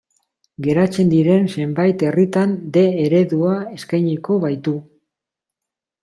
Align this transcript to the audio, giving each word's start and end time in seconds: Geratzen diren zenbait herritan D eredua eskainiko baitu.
Geratzen 0.67 1.09
diren 1.09 1.43
zenbait 1.57 2.05
herritan 2.07 2.55
D 2.77 2.83
eredua 3.03 3.53
eskainiko 3.75 4.39
baitu. 4.47 4.73